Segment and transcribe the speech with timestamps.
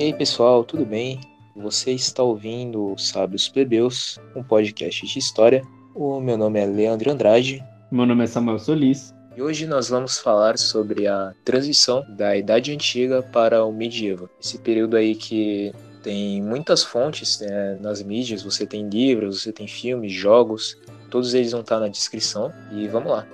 [0.00, 1.20] E aí pessoal, tudo bem?
[1.54, 5.62] Você está ouvindo Sábios Plebeus, um podcast de história.
[5.94, 7.62] O meu nome é Leandro Andrade.
[7.92, 9.14] Meu nome é Samuel Solis.
[9.36, 14.26] E hoje nós vamos falar sobre a transição da Idade Antiga para o medieval.
[14.42, 15.70] Esse período aí que
[16.02, 20.78] tem muitas fontes né, nas mídias, você tem livros, você tem filmes, jogos,
[21.10, 22.50] todos eles vão estar na descrição.
[22.72, 23.26] E vamos lá.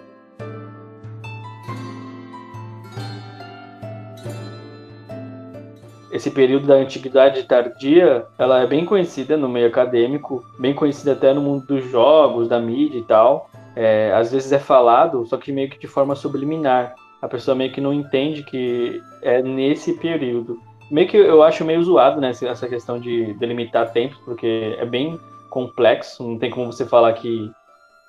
[6.16, 11.33] Esse período da antiguidade tardia, ela é bem conhecida no meio acadêmico, bem conhecida até
[11.34, 13.51] no mundo dos jogos, da mídia e tal.
[13.77, 16.95] É, às vezes é falado, só que meio que de forma subliminar.
[17.21, 20.59] A pessoa meio que não entende que é nesse período.
[20.91, 25.21] Meio que eu acho meio zoado, né, essa questão de delimitar tempos, porque é bem
[25.51, 27.51] complexo, não tem como você falar que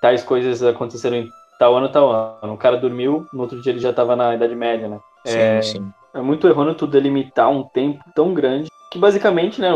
[0.02, 1.30] tais coisas aconteceram em
[1.60, 2.54] tal ano, tal ano.
[2.54, 5.00] O cara dormiu, no outro dia ele já estava na Idade Média, né?
[5.26, 5.94] Sim, é, sim.
[6.18, 9.70] É muito errôneo tu delimitar um tempo tão grande que basicamente, né,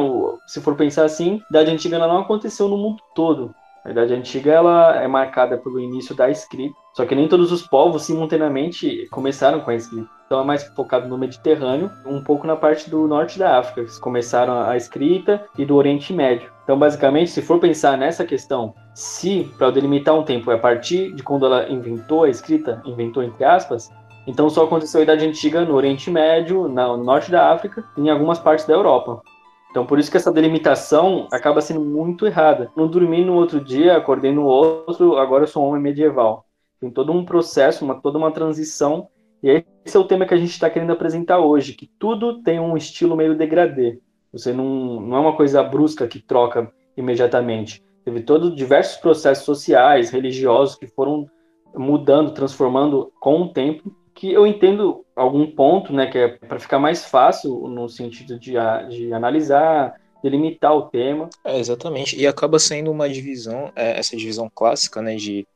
[0.48, 3.54] se for pensar assim, a Idade Antiga não aconteceu no mundo todo.
[3.86, 7.62] A Idade Antiga ela é marcada pelo início da escrita, só que nem todos os
[7.62, 10.10] povos simultaneamente começaram com a escrita.
[10.26, 14.00] Então é mais focado no Mediterrâneo, um pouco na parte do norte da África, que
[14.00, 16.50] começaram a escrita, e do Oriente Médio.
[16.64, 21.14] Então, basicamente, se for pensar nessa questão, se para delimitar um tempo é a partir
[21.14, 23.92] de quando ela inventou a escrita, inventou entre aspas,
[24.28, 28.10] então só aconteceu a Idade Antiga no Oriente Médio, no norte da África e em
[28.10, 29.22] algumas partes da Europa.
[29.70, 32.72] Então por isso que essa delimitação acaba sendo muito errada.
[32.76, 36.46] Não dormi no outro dia, acordei no outro, agora eu sou um homem medieval.
[36.80, 39.08] Tem todo um processo, uma, toda uma transição.
[39.42, 42.60] E esse é o tema que a gente está querendo apresentar hoje, que tudo tem
[42.60, 44.00] um estilo meio degradê.
[44.32, 47.84] Você não, não é uma coisa brusca que troca imediatamente.
[48.04, 51.28] Teve todos diversos processos sociais, religiosos que foram
[51.76, 56.78] mudando, transformando com o tempo que eu entendo algum ponto, né, que é para ficar
[56.78, 58.52] mais fácil no sentido de,
[58.88, 61.28] de analisar, delimitar o tema.
[61.44, 62.16] É, exatamente.
[62.16, 65.48] E acaba sendo uma divisão, é, essa divisão clássica, né, de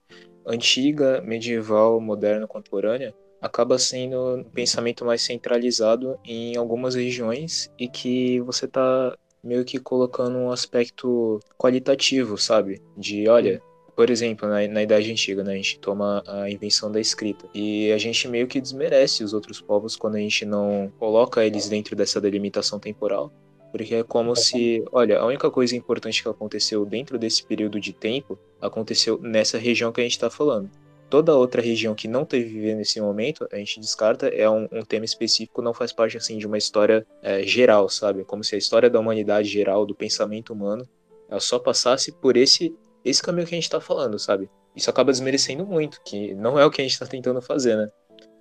[0.47, 8.39] antiga, medieval, moderna, contemporânea, acaba sendo um pensamento mais centralizado em algumas regiões e que
[8.39, 12.81] você está meio que colocando um aspecto qualitativo, sabe?
[12.97, 13.61] De, olha,
[13.95, 17.47] por exemplo, na, na Idade Antiga, né, a gente toma a invenção da escrita.
[17.53, 21.69] E a gente meio que desmerece os outros povos quando a gente não coloca eles
[21.69, 23.31] dentro dessa delimitação temporal.
[23.71, 27.93] Porque é como se, olha, a única coisa importante que aconteceu dentro desse período de
[27.93, 30.69] tempo aconteceu nessa região que a gente está falando.
[31.09, 34.83] Toda outra região que não teve viver nesse momento, a gente descarta, é um, um,
[34.83, 38.23] tema específico, não faz parte assim de uma história é, geral, sabe?
[38.23, 40.87] Como se a história da humanidade geral, do pensamento humano,
[41.29, 44.49] ela só passasse por esse esse caminho que a gente está falando, sabe?
[44.75, 47.89] Isso acaba desmerecendo muito, que não é o que a gente está tentando fazer, né?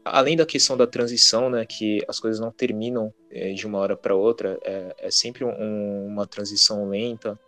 [0.02, 3.96] Além da questão da transição, né, que as coisas não terminam é, de uma hora
[3.96, 7.38] para outra, é, é sempre um, uma transição lenta,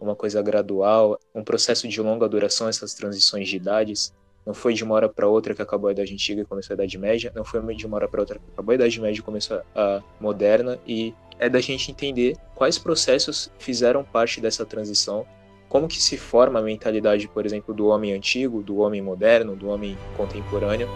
[0.00, 4.12] uma coisa gradual, um processo de longa duração, essas transições de idades.
[4.44, 6.76] Não foi de uma hora para outra que acabou a Idade Antiga e começou a
[6.76, 9.22] Idade Média, não foi de uma hora para outra que acabou a Idade Média e
[9.22, 15.26] começou a Moderna, e é da gente entender quais processos fizeram parte dessa transição
[15.70, 19.68] como que se forma a mentalidade, por exemplo, do homem antigo, do homem moderno, do
[19.68, 20.88] homem contemporâneo.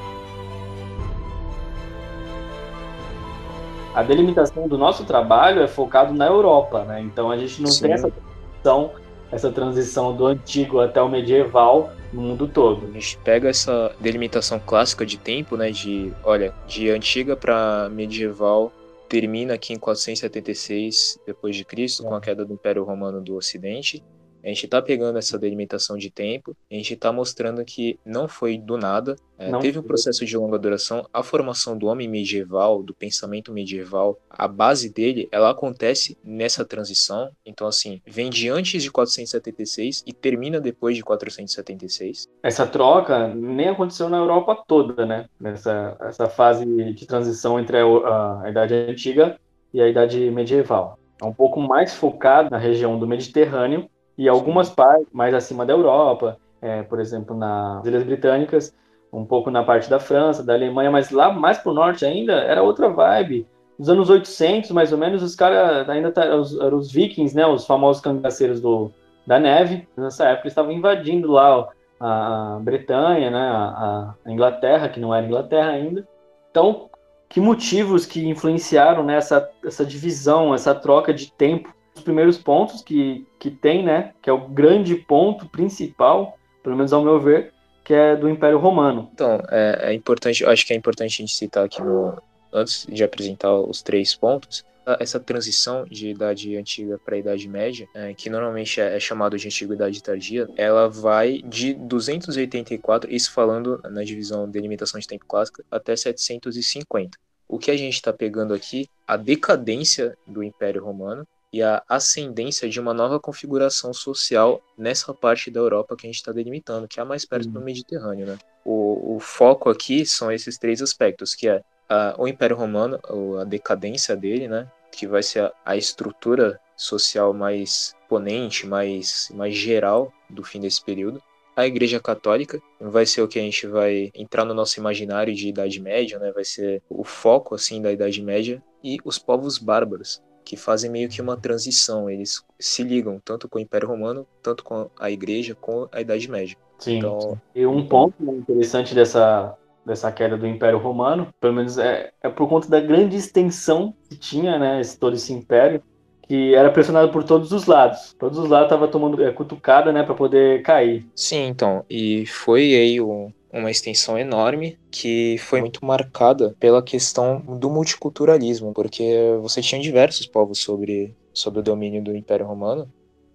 [3.94, 7.00] A delimitação do nosso trabalho é focado na Europa, né?
[7.00, 7.82] Então a gente não Sim.
[7.82, 8.90] tem essa transição,
[9.30, 12.88] essa transição do antigo até o medieval no mundo todo.
[12.88, 15.70] A gente pega essa delimitação clássica de tempo, né?
[15.70, 18.72] De, olha, de antiga para medieval
[19.08, 22.08] termina aqui em 476 depois de Cristo, é.
[22.08, 24.02] com a queda do Império Romano do Ocidente
[24.44, 28.58] a gente está pegando essa delimitação de tempo, a gente está mostrando que não foi
[28.58, 32.94] do nada, é, teve um processo de longa duração, a formação do homem medieval, do
[32.94, 38.90] pensamento medieval, a base dele, ela acontece nessa transição, então assim, vem de antes de
[38.90, 42.28] 476 e termina depois de 476.
[42.42, 45.26] Essa troca nem aconteceu na Europa toda, né?
[45.40, 49.38] Nessa essa fase de transição entre a, a Idade Antiga
[49.72, 50.98] e a Idade Medieval.
[51.20, 55.72] É um pouco mais focado na região do Mediterrâneo, e algumas partes mais acima da
[55.72, 58.74] Europa, é, por exemplo, nas Ilhas Britânicas,
[59.12, 62.32] um pouco na parte da França, da Alemanha, mas lá mais para o norte ainda
[62.32, 63.46] era outra vibe.
[63.78, 67.46] Nos anos 800, mais ou menos, os caras ainda eram os, eram os vikings, né,
[67.46, 68.90] os famosos cangaceiros do,
[69.26, 69.88] da neve.
[69.96, 71.68] Nessa época eles estavam invadindo lá
[71.98, 76.06] a, a Bretanha, né, a, a, Inglaterra, que não era Inglaterra ainda.
[76.50, 76.88] Então,
[77.28, 83.26] que motivos que influenciaram nessa né, essa divisão, essa troca de tempo primeiros pontos que,
[83.38, 87.52] que tem, né, que é o grande ponto principal, pelo menos ao meu ver,
[87.82, 89.10] que é do Império Romano.
[89.12, 92.16] Então, é, é importante, acho que é importante a gente citar aqui no,
[92.52, 94.64] antes de apresentar os três pontos,
[95.00, 99.36] essa transição de idade antiga para a idade média, é, que normalmente é, é chamado
[99.36, 105.64] de antiguidade tardia, ela vai de 284, isso falando na divisão delimitação de tempo clássica,
[105.70, 107.18] até 750.
[107.48, 112.68] O que a gente está pegando aqui, a decadência do Império Romano e a ascendência
[112.68, 116.98] de uma nova configuração social nessa parte da Europa que a gente está delimitando, que
[116.98, 118.36] é a mais perto do Mediterrâneo, né?
[118.64, 122.98] O, o foco aqui são esses três aspectos, que é a, o Império Romano,
[123.40, 124.68] a decadência dele, né?
[124.90, 130.84] Que vai ser a, a estrutura social mais ponente, mais, mais geral do fim desse
[130.84, 131.22] período.
[131.54, 135.50] A Igreja Católica vai ser o que a gente vai entrar no nosso imaginário de
[135.50, 136.32] Idade Média, né?
[136.32, 141.08] Vai ser o foco assim da Idade Média e os povos bárbaros, que fazem meio
[141.08, 142.08] que uma transição.
[142.10, 146.30] Eles se ligam tanto com o Império Romano, tanto com a Igreja, com a Idade
[146.30, 146.56] Média.
[146.78, 146.98] Sim.
[146.98, 152.28] Então, e um ponto interessante dessa dessa queda do Império Romano, pelo menos é, é
[152.30, 155.82] por conta da grande extensão que tinha, né, esse, todo esse império,
[156.22, 158.14] que era pressionado por todos os lados.
[158.18, 161.06] Todos os lados estavam tomando é, cutucada, né, para poder cair.
[161.14, 167.40] Sim, então, e foi aí um, uma extensão enorme que foi muito marcada pela questão
[167.40, 172.90] do multiculturalismo, porque você tinha diversos povos sobre, sobre o domínio do Império Romano,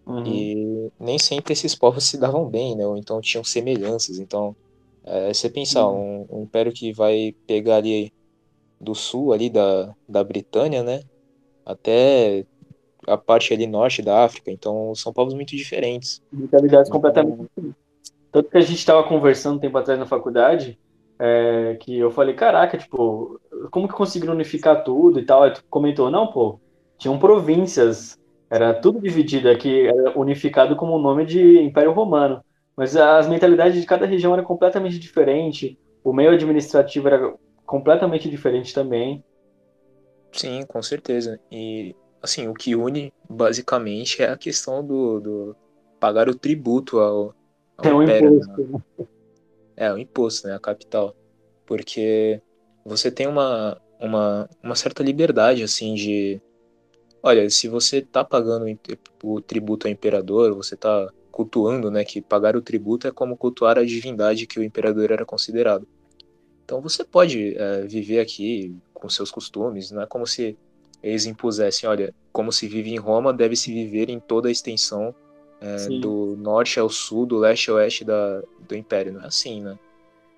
[0.06, 0.26] uhum.
[0.26, 4.54] e nem sempre esses povos se davam bem, né, ou então tinham semelhanças, então
[5.06, 6.28] é, você pensar, uhum.
[6.30, 8.12] um, um, império que vai pegar ali
[8.80, 11.02] do sul ali da, da Britânia, né?
[11.66, 12.46] Até
[13.08, 14.52] a parte ali norte da África.
[14.52, 16.22] Então são povos muito diferentes.
[16.32, 17.89] Mentalidades então, completamente diferentes.
[18.32, 20.80] Tanto que a gente estava conversando um tempo atrás na faculdade,
[21.20, 23.40] é, que eu falei, caraca, tipo,
[23.72, 25.44] como que conseguiram unificar tudo e tal?
[25.44, 26.60] Aí tu comentou, não, pô,
[26.98, 28.18] tinham províncias,
[28.50, 32.44] era tudo dividido aqui, era unificado como o nome de Império Romano.
[32.76, 37.34] Mas as mentalidades de cada região eram completamente diferente, o meio administrativo era
[37.66, 39.24] completamente diferente também.
[40.32, 41.40] Sim, com certeza.
[41.52, 45.56] E assim, o que une basicamente é a questão do, do
[46.00, 47.34] pagar o tributo ao,
[47.84, 48.64] é império, imposto.
[48.64, 49.08] Né?
[49.76, 51.16] É, o imposto, né, a capital.
[51.66, 52.42] Porque
[52.86, 56.42] você tem uma, uma, uma certa liberdade, assim, de...
[57.22, 58.66] Olha, se você tá pagando
[59.24, 63.78] o tributo ao imperador, você tá cultuando, né, que pagar o tributo é como cultuar
[63.78, 65.88] a divindade que o imperador era considerado.
[66.66, 70.58] Então você pode é, viver aqui com seus costumes, não é como se
[71.02, 75.16] eles impusessem, olha, como se vive em Roma, deve se viver em toda a extensão
[75.62, 79.62] é, do norte ao sul, do leste ao oeste da, do império, não é assim,
[79.62, 79.78] né?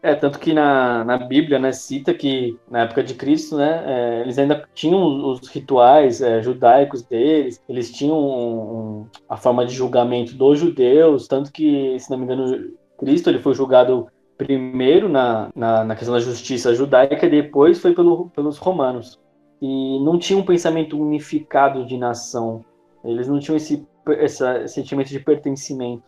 [0.03, 4.21] É, tanto que na, na Bíblia, né, cita que na época de Cristo, né, é,
[4.21, 9.75] eles ainda tinham os rituais é, judaicos deles, eles tinham um, um, a forma de
[9.75, 14.07] julgamento dos judeus, tanto que, se não me engano, Cristo ele foi julgado
[14.39, 19.19] primeiro na, na, na questão da justiça judaica e depois foi pelo, pelos romanos.
[19.61, 22.65] E não tinha um pensamento unificado de nação,
[23.05, 26.03] eles não tinham esse, esse sentimento de pertencimento,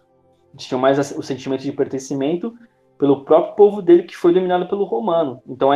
[0.53, 2.53] eles tinham mais o sentimento de pertencimento
[2.97, 5.41] pelo próprio povo dele que foi dominado pelo romano.
[5.47, 5.69] Então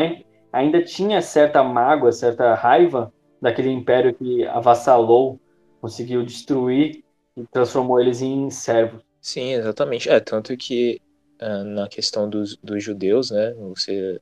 [0.52, 3.12] ainda tinha certa mágoa, certa raiva
[3.42, 5.40] daquele império que avassalou,
[5.82, 7.04] conseguiu destruir
[7.36, 9.02] e transformou eles em servos.
[9.22, 10.10] Sim, exatamente.
[10.10, 11.00] É, tanto que
[11.42, 14.20] uh, na questão dos, dos judeus, né, você,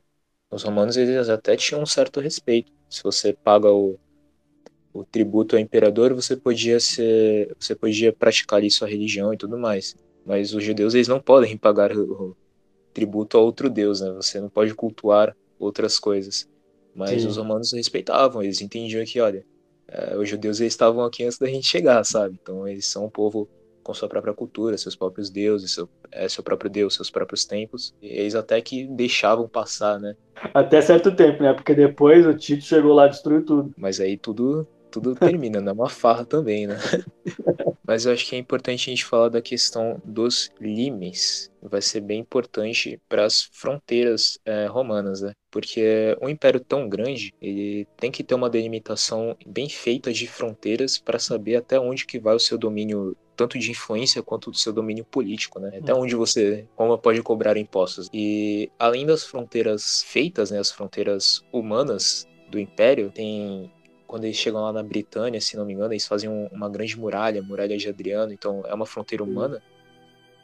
[0.50, 2.72] os romanos eles até tinham um certo respeito.
[2.88, 3.98] Se você paga o,
[5.00, 9.58] o tributo ao imperador, você podia ser, você podia praticar ali sua religião e tudo
[9.58, 9.94] mais.
[10.24, 12.36] Mas os judeus eles não podem pagar o,
[12.92, 14.10] tributo a outro deus, né?
[14.12, 16.48] Você não pode cultuar outras coisas.
[16.94, 17.28] Mas Sim.
[17.28, 19.44] os romanos respeitavam, eles entendiam que, olha,
[19.86, 22.38] é, os judeus eles estavam aqui antes da gente chegar, sabe?
[22.42, 23.46] Então eles são um povo
[23.82, 27.94] com sua própria cultura, seus próprios deuses, seu, é, seu próprio deus, seus próprios tempos.
[28.02, 30.16] E eles até que deixavam passar, né?
[30.54, 31.52] Até certo tempo, né?
[31.52, 33.74] Porque depois o Tito chegou lá e destruiu tudo.
[33.76, 35.72] Mas aí tudo tudo termina, né?
[35.72, 36.76] Uma farra também, né?
[37.86, 41.50] Mas eu acho que é importante a gente falar da questão dos limes.
[41.62, 45.32] Vai ser bem importante para as fronteiras é, romanas, né?
[45.50, 50.98] Porque um império tão grande, ele tem que ter uma delimitação bem feita de fronteiras
[50.98, 54.72] para saber até onde que vai o seu domínio tanto de influência quanto do seu
[54.72, 55.78] domínio político, né?
[55.80, 58.08] Até onde você como pode cobrar impostos.
[58.12, 63.70] E além das fronteiras feitas, né, as fronteiras humanas do império, tem
[64.06, 67.42] quando eles chegam lá na Britânia, se não me engano, eles fazem uma grande muralha,
[67.42, 69.62] muralha de Adriano, então é uma fronteira humana.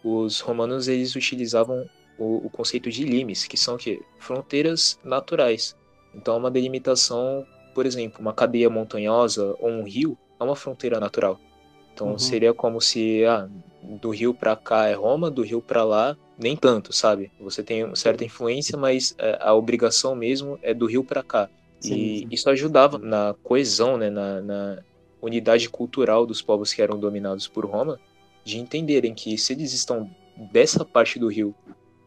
[0.04, 1.88] Os romanos eles utilizavam
[2.18, 5.76] o, o conceito de limes, que são que fronteiras naturais.
[6.14, 10.98] Então é uma delimitação, por exemplo, uma cadeia montanhosa ou um rio é uma fronteira
[10.98, 11.40] natural.
[11.94, 12.18] Então uhum.
[12.18, 13.48] seria como se ah,
[13.82, 17.30] do rio para cá é Roma, do rio para lá nem tanto, sabe?
[17.40, 21.48] Você tem certa influência, mas é, a obrigação mesmo é do rio para cá.
[21.82, 22.28] Sim, e sim.
[22.30, 24.78] isso ajudava na coesão, né, na, na
[25.20, 27.98] unidade cultural dos povos que eram dominados por Roma,
[28.44, 30.08] de entenderem que se eles estão
[30.52, 31.54] dessa parte do rio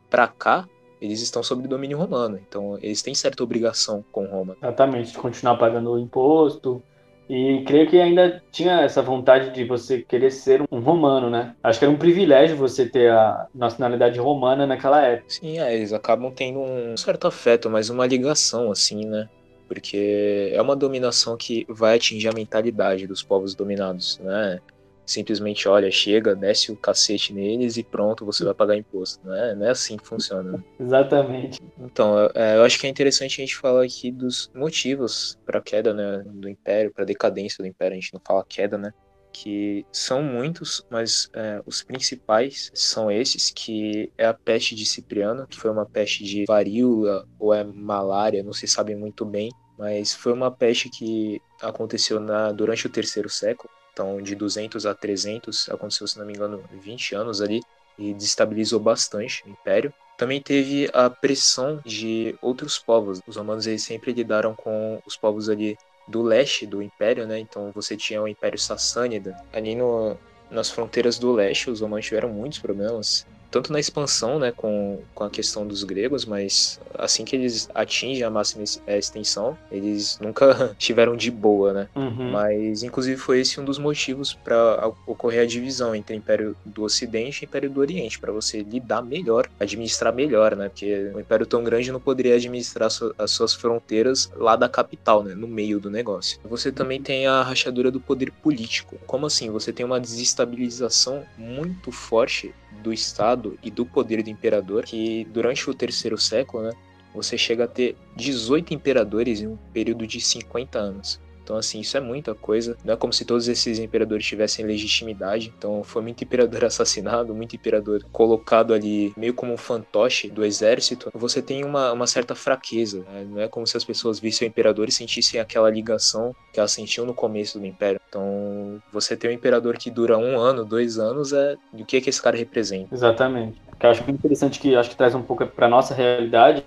[0.09, 0.67] para cá,
[1.01, 2.39] eles estão sob domínio romano.
[2.47, 4.55] Então, eles têm certa obrigação com Roma.
[4.61, 6.81] Exatamente, de continuar pagando o imposto.
[7.27, 11.55] E creio que ainda tinha essa vontade de você querer ser um romano, né?
[11.63, 15.29] Acho que era um privilégio você ter a nacionalidade romana naquela época.
[15.29, 19.27] Sim, é, eles acabam tendo um certo afeto, mas uma ligação, assim, né?
[19.67, 24.59] Porque é uma dominação que vai atingir a mentalidade dos povos dominados, né?
[25.05, 29.25] simplesmente olha, chega, desce o cacete neles e pronto, você vai pagar imposto.
[29.25, 30.53] Não é, não é assim que funciona.
[30.53, 30.63] Né?
[30.79, 31.61] Exatamente.
[31.79, 35.59] Então, eu, é, eu, acho que é interessante a gente falar aqui dos motivos para
[35.59, 37.95] a queda né, do Império, para a decadência do Império.
[37.95, 38.91] A gente não fala queda, né?
[39.37, 45.45] Que são muitos, mas é, os principais são esses, que é a peste de Cipriano,
[45.45, 50.13] que foi uma peste de varíola ou é malária, não se sabe muito bem, mas
[50.13, 55.69] foi uma peste que aconteceu na, durante o terceiro século então, de 200 a 300,
[55.69, 57.61] aconteceu, se não me engano, 20 anos ali,
[57.97, 59.93] e destabilizou bastante o Império.
[60.17, 63.21] Também teve a pressão de outros povos.
[63.25, 67.39] Os romanos eles sempre lidaram com os povos ali do leste do Império, né?
[67.39, 69.35] Então você tinha o Império Sassânida.
[69.51, 70.17] Ali no,
[70.49, 75.23] nas fronteiras do leste, os romanos tiveram muitos problemas tanto na expansão, né, com, com
[75.23, 80.75] a questão dos gregos, mas assim que eles atingem a máxima é, extensão, eles nunca
[80.77, 81.87] estiveram de boa, né?
[81.95, 82.31] Uhum.
[82.31, 86.83] Mas, inclusive, foi esse um dos motivos para ocorrer a divisão entre o Império do
[86.83, 90.67] Ocidente e o Império do Oriente, para você lidar melhor, administrar melhor, né?
[90.67, 95.33] Porque um império tão grande não poderia administrar as suas fronteiras lá da capital, né?
[95.33, 96.41] No meio do negócio.
[96.43, 98.97] Você também tem a rachadura do poder político.
[99.07, 99.49] Como assim?
[99.49, 102.53] Você tem uma desestabilização muito forte
[102.85, 106.71] do Estado e do poder do imperador, que durante o terceiro século, né,
[107.13, 111.19] você chega a ter 18 imperadores em um período de 50 anos.
[111.45, 112.75] Então, assim, isso é muita coisa.
[112.83, 115.53] Não é como se todos esses imperadores tivessem legitimidade.
[115.55, 121.11] Então, foi muito imperador assassinado, muito imperador colocado ali meio como um fantoche do exército.
[121.13, 123.05] Você tem uma, uma certa fraqueza.
[123.11, 123.27] Né?
[123.29, 126.71] Não é como se as pessoas vissem o imperador e sentissem aquela ligação que elas
[126.71, 128.01] sentiam no começo do império.
[128.09, 132.01] Então, você ter um imperador que dura um ano, dois anos, é o que, é
[132.01, 132.93] que esse cara representa.
[132.93, 133.61] Exatamente.
[133.79, 136.63] Eu acho muito interessante que acho que traz um pouco para nossa realidade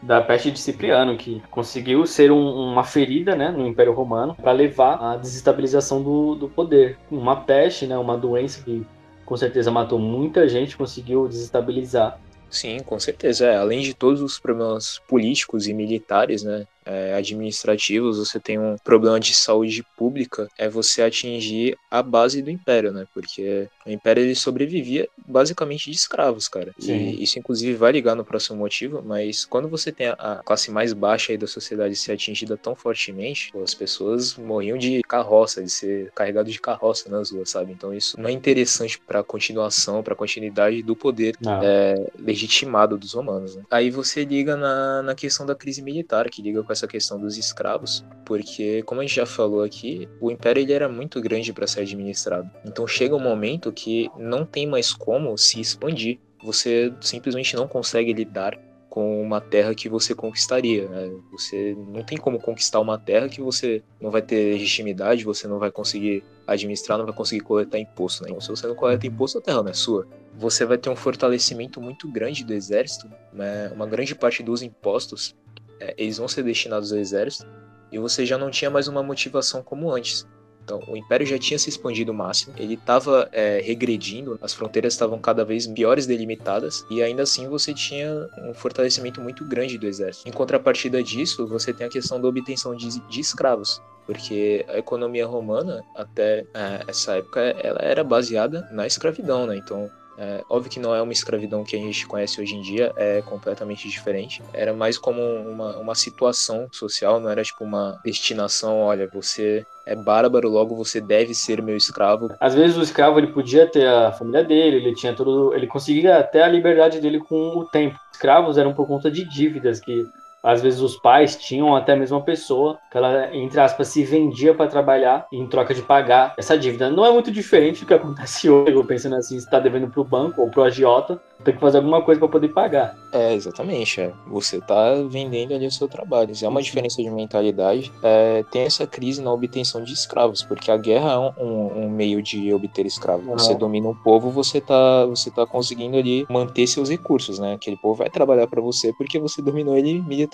[0.00, 4.52] da peste de Cipriano, que conseguiu ser um, uma ferida né, no Império Romano para
[4.52, 6.98] levar à desestabilização do, do poder.
[7.10, 8.86] Uma peste, né, uma doença que
[9.24, 12.18] com certeza matou muita gente, conseguiu desestabilizar.
[12.50, 13.46] Sim, com certeza.
[13.46, 18.76] É, além de todos os problemas políticos e militares, né, é, administrativos, você tem um
[18.82, 23.06] problema de saúde pública, é você atingir a base do império, né?
[23.12, 26.74] Porque o império ele sobrevivia basicamente de escravos, cara.
[26.78, 27.10] Sim.
[27.10, 30.92] E isso inclusive vai ligar no próximo motivo, mas quando você tem a classe mais
[30.92, 35.70] baixa aí da sociedade ser atingida tão fortemente, pô, as pessoas morriam de carroça, de
[35.70, 37.72] ser carregado de carroça nas ruas, sabe?
[37.72, 43.56] Então isso não é interessante para continuação, para continuidade do poder é, legitimado dos romanos.
[43.56, 43.62] Né?
[43.70, 47.36] Aí você liga na, na questão da crise militar, que liga com essa questão dos
[47.36, 51.66] escravos, porque, como a gente já falou aqui, o império ele era muito grande para
[51.66, 52.50] ser administrado.
[52.64, 56.18] Então chega um momento que não tem mais como se expandir.
[56.42, 58.58] Você simplesmente não consegue lidar
[58.88, 60.88] com uma terra que você conquistaria.
[60.88, 61.10] Né?
[61.32, 65.58] Você não tem como conquistar uma terra que você não vai ter legitimidade, você não
[65.58, 68.24] vai conseguir administrar, não vai conseguir coletar imposto.
[68.24, 68.30] Né?
[68.30, 70.06] Então, se você não coleta imposto, a terra não é sua.
[70.36, 73.70] Você vai ter um fortalecimento muito grande do exército, né?
[73.74, 75.34] uma grande parte dos impostos
[75.80, 77.46] é, eles vão ser destinados ao exército
[77.90, 80.26] e você já não tinha mais uma motivação como antes.
[80.68, 84.92] Então, o Império já tinha se expandido o máximo, ele estava é, regredindo, as fronteiras
[84.92, 89.86] estavam cada vez piores delimitadas, e ainda assim você tinha um fortalecimento muito grande do
[89.86, 90.28] exército.
[90.28, 95.26] Em contrapartida disso, você tem a questão da obtenção de, de escravos, porque a economia
[95.26, 99.56] romana, até é, essa época, ela era baseada na escravidão, né?
[99.56, 102.92] Então, é, óbvio que não é uma escravidão que a gente conhece hoje em dia,
[102.96, 104.42] é completamente diferente.
[104.52, 109.94] Era mais como uma, uma situação social, não era tipo uma destinação, olha, você é
[109.94, 112.34] bárbaro, logo você deve ser meu escravo.
[112.40, 116.18] Às vezes o escravo ele podia ter a família dele, ele tinha todo, ele conseguia
[116.18, 117.96] até a liberdade dele com o tempo.
[118.12, 120.04] Escravos eram por conta de dívidas que
[120.42, 124.54] às vezes os pais tinham até mesmo uma pessoa que ela, entre aspas, se vendia
[124.54, 126.90] para trabalhar em troca de pagar essa dívida.
[126.90, 130.04] Não é muito diferente do que acontece hoje, eu pensando assim, está devendo para o
[130.04, 132.96] banco ou para o agiota, tem que fazer alguma coisa para poder pagar.
[133.12, 134.00] É, exatamente.
[134.00, 134.12] É.
[134.26, 136.32] Você está vendendo ali o seu trabalho.
[136.40, 140.76] É uma diferença de mentalidade, é, tem essa crise na obtenção de escravos, porque a
[140.76, 143.26] guerra é um, um meio de obter escravos.
[143.26, 143.38] Uhum.
[143.38, 147.54] Você domina um povo, você está você tá conseguindo ali manter seus recursos, né?
[147.54, 150.27] Aquele povo vai trabalhar para você porque você dominou ele militarmente.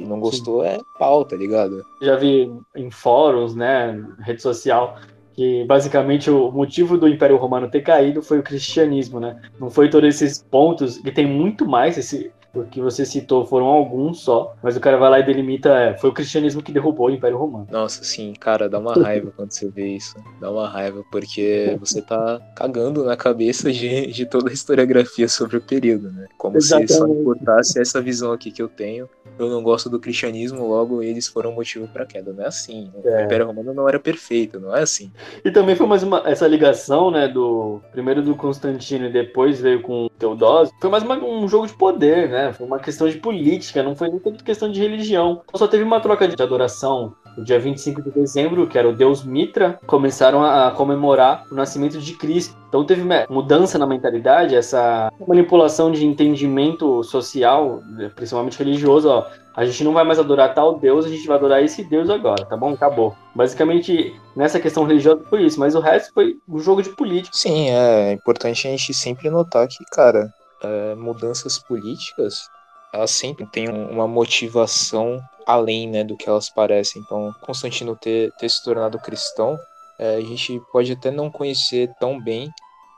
[0.00, 0.68] Não gostou, Sim.
[0.68, 1.84] é pau, tá ligado?
[2.00, 4.98] Já vi em fóruns, né, rede social,
[5.34, 9.40] que basicamente o motivo do Império Romano ter caído foi o cristianismo, né?
[9.58, 13.66] Não foi todos esses pontos, e tem muito mais esse o que você citou foram
[13.66, 17.06] alguns só, mas o cara vai lá e delimita, é, foi o cristianismo que derrubou
[17.06, 17.66] o Império Romano.
[17.70, 20.14] Nossa, sim, cara, dá uma raiva quando você vê isso.
[20.40, 25.56] Dá uma raiva, porque você tá cagando na cabeça de, de toda a historiografia sobre
[25.56, 26.26] o período, né?
[26.36, 26.92] Como Exatamente.
[26.92, 29.08] se só importasse essa visão aqui que eu tenho.
[29.38, 32.32] Eu não gosto do cristianismo, logo eles foram motivo para queda.
[32.32, 32.90] Não é assim.
[32.94, 33.00] Né?
[33.04, 33.22] É.
[33.22, 35.10] O Império Romano não era perfeito, não é assim.
[35.44, 39.82] E também foi mais uma, essa ligação, né, do primeiro do Constantino e depois veio
[39.82, 42.52] com o Teodósio, foi mais uma, um jogo de poder, né?
[42.52, 45.42] Foi uma questão de política, não foi nem tanto questão de religião.
[45.44, 47.14] Então, só teve uma troca de adoração.
[47.36, 51.98] No dia 25 de dezembro, que era o deus Mitra, começaram a comemorar o nascimento
[51.98, 52.56] de Cristo.
[52.68, 57.82] Então teve mudança na mentalidade, essa manipulação de entendimento social,
[58.14, 59.26] principalmente religioso, ó.
[59.54, 62.46] A gente não vai mais adorar tal Deus, a gente vai adorar esse Deus agora,
[62.46, 62.72] tá bom?
[62.72, 63.14] Acabou.
[63.34, 67.36] Basicamente, nessa questão religiosa foi isso, mas o resto foi um jogo de política.
[67.36, 72.48] Sim, é importante a gente sempre notar que, cara, é, mudanças políticas,
[72.92, 77.02] elas sempre têm uma motivação além né, do que elas parecem.
[77.02, 79.58] Então, Constantino ter, ter se tornado cristão,
[79.98, 82.50] é, a gente pode até não conhecer tão bem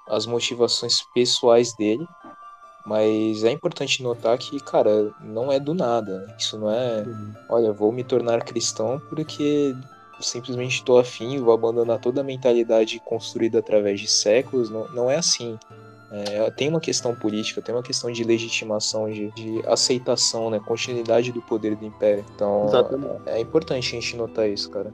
[0.08, 2.06] as motivações pessoais dele,
[2.84, 6.26] mas é importante notar que, cara, não é do nada.
[6.26, 6.36] Né?
[6.38, 7.34] Isso não é, uhum.
[7.48, 9.74] olha, vou me tornar cristão porque
[10.20, 14.70] simplesmente estou afim, vou abandonar toda a mentalidade construída através de séculos.
[14.70, 15.58] Não, não é assim.
[16.14, 20.60] É, tem uma questão política, tem uma questão de legitimação, de, de aceitação, né?
[20.60, 22.24] Continuidade do poder do império.
[22.34, 22.66] Então,
[23.26, 24.92] é, é importante a gente notar isso, cara.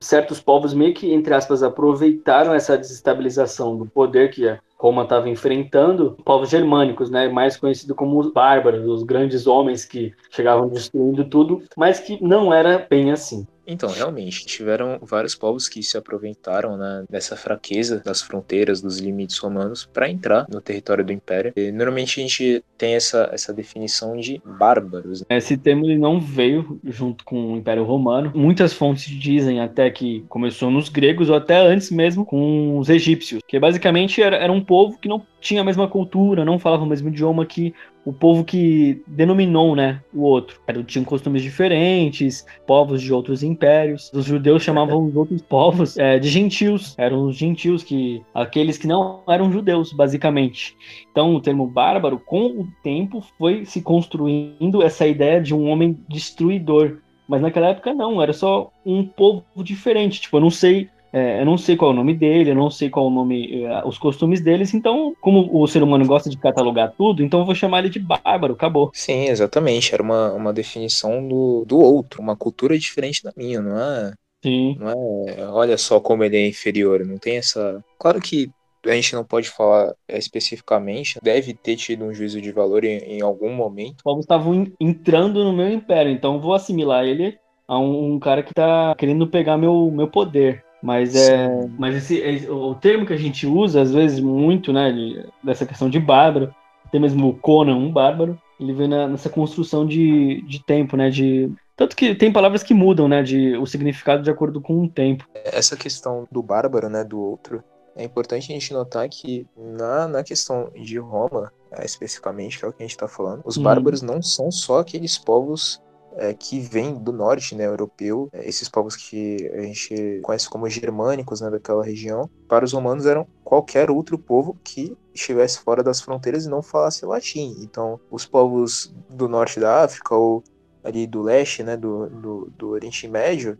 [0.00, 6.16] certos povos meio que, entre aspas, aproveitaram essa desestabilização do poder que Roma estava enfrentando,
[6.24, 11.62] povos germânicos, né, mais conhecidos como os bárbaros, os grandes homens que chegavam destruindo tudo,
[11.76, 13.46] mas que não era bem assim.
[13.68, 19.36] Então, realmente, tiveram vários povos que se aproveitaram né, dessa fraqueza das fronteiras, dos limites
[19.36, 21.52] romanos, para entrar no território do Império.
[21.54, 25.20] E, normalmente a gente tem essa, essa definição de bárbaros.
[25.20, 25.36] Né?
[25.36, 28.32] Esse termo ele não veio junto com o Império Romano.
[28.34, 33.42] Muitas fontes dizem até que começou nos gregos ou até antes mesmo com os egípcios,
[33.46, 36.86] que basicamente era, era um povo que não tinha a mesma cultura, não falava o
[36.86, 40.60] mesmo idioma que o povo que denominou, né, o outro.
[40.86, 44.10] Tinham costumes diferentes, povos de outros impérios.
[44.14, 46.94] Os judeus chamavam os outros povos é, de gentios.
[46.96, 50.74] Eram os gentios que aqueles que não eram judeus, basicamente.
[51.10, 55.98] Então, o termo bárbaro, com o tempo, foi se construindo essa ideia de um homem
[56.08, 56.98] destruidor.
[57.28, 60.22] Mas naquela época não, era só um povo diferente.
[60.22, 62.70] Tipo, eu não sei é, eu não sei qual é o nome dele, eu não
[62.70, 66.28] sei qual é o nome, é, os costumes deles, então, como o ser humano gosta
[66.28, 68.90] de catalogar tudo, então eu vou chamar ele de bárbaro, acabou.
[68.92, 69.92] Sim, exatamente.
[69.94, 74.12] Era uma, uma definição do, do outro, uma cultura diferente da minha, não é?
[74.42, 74.76] Sim.
[74.78, 77.82] Não é, olha só como ele é inferior, não tem essa.
[77.98, 78.50] Claro que
[78.86, 83.20] a gente não pode falar especificamente, deve ter tido um juízo de valor em, em
[83.20, 83.96] algum momento.
[83.96, 88.42] Os povos estavam entrando no meu império, então vou assimilar ele a um, um cara
[88.42, 90.64] que está querendo pegar meu, meu poder.
[90.82, 94.92] Mas é, mas esse, esse, o termo que a gente usa às vezes muito, né,
[94.92, 99.28] de, dessa questão de bárbaro, até mesmo o Conan, um bárbaro, ele vem na, nessa
[99.28, 103.66] construção de, de tempo, né, de tanto que tem palavras que mudam, né, de o
[103.66, 105.24] significado de acordo com o tempo.
[105.44, 107.62] Essa questão do bárbaro, né, do outro,
[107.96, 112.68] é importante a gente notar que na, na questão de Roma, é, especificamente, que é
[112.68, 113.64] o que a gente está falando, os uhum.
[113.64, 115.80] bárbaros não são só aqueles povos
[116.18, 120.68] é, que vem do norte, né, europeu, é, esses povos que a gente conhece como
[120.68, 126.00] germânicos, né, daquela região, para os romanos eram qualquer outro povo que estivesse fora das
[126.00, 127.56] fronteiras e não falasse latim.
[127.60, 130.42] Então, os povos do norte da África ou
[130.82, 133.56] ali do leste, né, do, do, do Oriente Médio,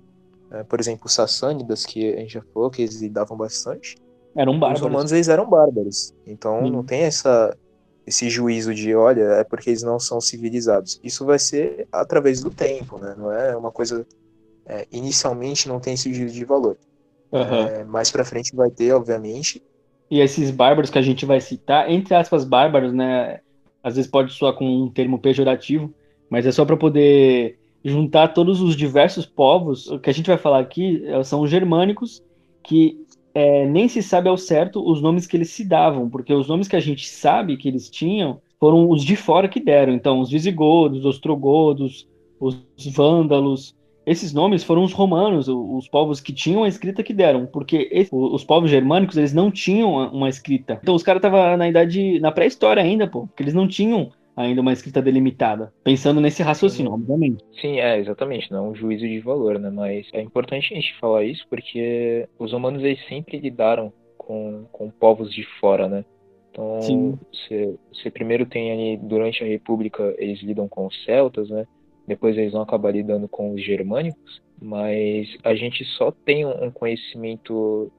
[0.50, 3.96] é, por exemplo, os sassânidas, que a gente já falou que eles lidavam bastante,
[4.36, 4.80] eram bárbaros.
[4.80, 6.14] Os romanos eles eram bárbaros.
[6.26, 7.56] Então não tem essa
[8.08, 10.98] esse juízo de, olha, é porque eles não são civilizados.
[11.04, 13.14] Isso vai ser através do tempo, né?
[13.16, 14.06] Não é uma coisa.
[14.66, 16.76] É, inicialmente não tem esse juízo de valor.
[17.30, 17.40] Uhum.
[17.40, 19.62] É, mais para frente vai ter, obviamente.
[20.10, 23.40] E esses bárbaros que a gente vai citar, entre aspas, bárbaros, né?
[23.82, 25.92] Às vezes pode soar com um termo pejorativo,
[26.28, 29.86] mas é só para poder juntar todos os diversos povos.
[29.86, 32.22] O que a gente vai falar aqui é, são os germânicos
[32.62, 33.04] que
[33.38, 36.66] é, nem se sabe ao certo os nomes que eles se davam, porque os nomes
[36.66, 39.92] que a gente sabe que eles tinham foram os de fora que deram.
[39.92, 42.08] Então, os visigodos, os ostrogodos,
[42.40, 42.56] os
[42.92, 47.88] vândalos, esses nomes foram os romanos, os povos que tinham a escrita que deram, porque
[47.92, 50.80] esse, os povos germânicos eles não tinham uma escrita.
[50.82, 54.60] Então os caras estavam na idade, na pré-história ainda, pô, porque eles não tinham ainda
[54.60, 57.44] uma escrita delimitada, pensando nesse raciocínio, obviamente.
[57.60, 60.98] Sim, é, exatamente, não é um juízo de valor, né, mas é importante a gente
[60.98, 66.04] falar isso porque os romanos eles sempre lidaram com, com povos de fora, né,
[66.50, 71.66] então você, você primeiro tem ali, durante a república, eles lidam com os celtas, né,
[72.06, 77.92] depois eles vão acabar lidando com os germânicos, mas a gente só tem um conhecimento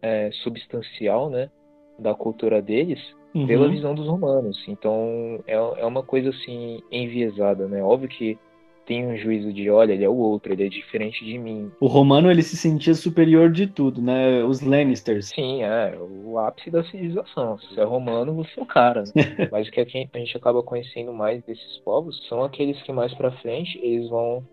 [0.00, 1.50] é, substancial, né,
[1.98, 3.00] da cultura deles
[3.36, 3.46] uhum.
[3.46, 4.62] pela visão dos romanos.
[4.66, 7.82] Então é, é uma coisa assim enviesada, né?
[7.82, 8.38] Óbvio que
[8.86, 11.72] tem um juízo de, olha, ele é o outro, ele é diferente de mim.
[11.80, 14.44] O romano, ele se sentia superior de tudo, né?
[14.44, 15.26] Os Lannisters.
[15.26, 17.58] Sim, é, o ápice da civilização.
[17.58, 19.02] Se você é romano, você é o cara.
[19.14, 19.48] Né?
[19.50, 19.84] Mas o que a
[20.18, 24.46] gente acaba conhecendo mais desses povos são aqueles que mais para frente eles vão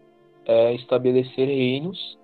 [0.48, 2.17] é, estabelecer reinos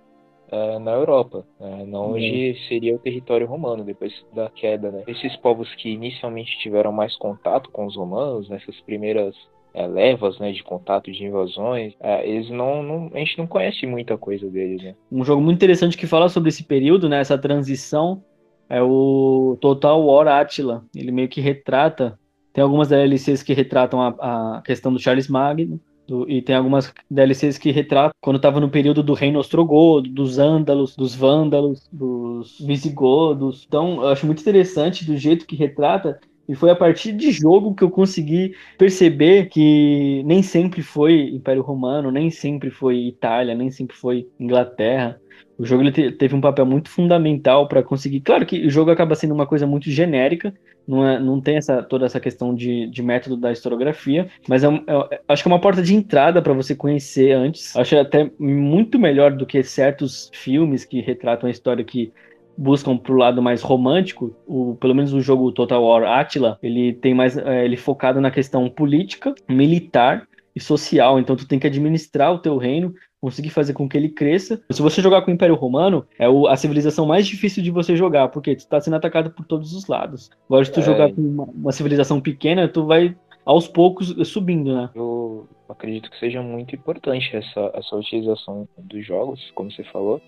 [0.51, 1.85] é, na Europa, né?
[1.93, 2.67] onde uhum.
[2.67, 4.91] seria o território romano depois da queda.
[4.91, 5.03] Né?
[5.07, 9.35] Esses povos que inicialmente tiveram mais contato com os romanos, nessas primeiras
[9.73, 13.85] é, levas né, de contato, de invasões, é, eles não, não, A gente não conhece
[13.85, 14.81] muita coisa deles.
[14.81, 14.95] Né?
[15.11, 18.23] Um jogo muito interessante que fala sobre esse período, né, essa transição,
[18.67, 20.85] é o Total War Attila.
[20.95, 22.19] Ele meio que retrata.
[22.53, 25.79] Tem algumas DLCs que retratam a, a questão do Charles Magno.
[26.09, 30.39] Do, e tem algumas DLCs que retratam quando estava no período do reino ostrogodo, dos
[30.39, 33.63] ândalos, dos vândalos, dos visigodos.
[33.67, 36.19] Então, eu acho muito interessante do jeito que retrata
[36.49, 41.61] e foi a partir de jogo que eu consegui perceber que nem sempre foi Império
[41.61, 45.21] Romano, nem sempre foi Itália, nem sempre foi Inglaterra.
[45.59, 48.21] O jogo ele teve um papel muito fundamental para conseguir.
[48.21, 50.51] Claro que o jogo acaba sendo uma coisa muito genérica,
[50.87, 54.67] não, é, não tem essa, toda essa questão de, de método da historiografia, mas é,
[54.67, 57.75] é, acho que é uma porta de entrada para você conhecer antes.
[57.75, 62.11] Acho até muito melhor do que certos filmes que retratam a história que
[62.57, 67.13] buscam pro lado mais romântico, o, pelo menos o jogo Total War Attila, ele tem
[67.13, 71.19] mais é, ele focado na questão política, militar e social.
[71.19, 74.61] Então tu tem que administrar o teu reino, conseguir fazer com que ele cresça.
[74.71, 77.95] Se você jogar com o Império Romano, é o, a civilização mais difícil de você
[77.95, 80.29] jogar, porque tu tá sendo atacado por todos os lados.
[80.47, 80.83] Agora se tu é...
[80.83, 84.89] jogar com uma, uma civilização pequena, tu vai aos poucos subindo, né?
[84.95, 90.21] Eu acredito que seja muito importante essa, essa utilização dos jogos, como você falou,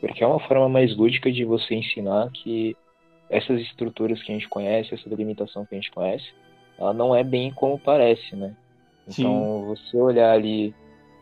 [0.00, 2.76] porque é uma forma mais lúdica de você ensinar que
[3.30, 6.26] essas estruturas que a gente conhece, essa delimitação que a gente conhece,
[6.78, 8.54] ela não é bem como parece, né?
[9.08, 9.66] Então, Sim.
[9.66, 10.74] você olhar ali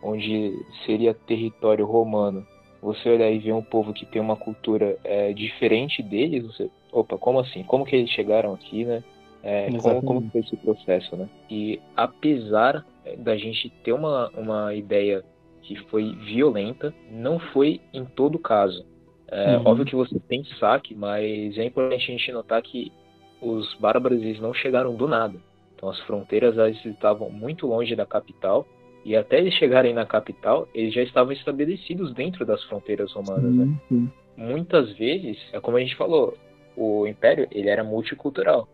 [0.04, 2.46] onde seria território romano,
[2.82, 7.16] você olhar e ver um povo que tem uma cultura é, diferente deles, você, opa,
[7.16, 7.62] como assim?
[7.62, 9.02] Como que eles chegaram aqui, né?
[9.42, 11.28] É, como, como foi esse processo, né?
[11.50, 12.84] E apesar
[13.18, 15.24] da gente ter uma, uma ideia
[15.62, 18.84] que foi violenta, não foi em todo caso.
[19.28, 19.62] É uhum.
[19.66, 22.92] óbvio que você tem saque, mas é importante a gente notar que
[23.40, 25.38] os bárbaros eles não chegaram do nada.
[25.74, 28.66] Então as fronteiras elas estavam muito longe da capital
[29.04, 33.54] e até eles chegarem na capital, eles já estavam estabelecidos dentro das fronteiras romanas.
[33.54, 34.08] Né?
[34.36, 36.36] Muitas vezes, é como a gente falou,
[36.76, 38.66] o império ele era multicultural.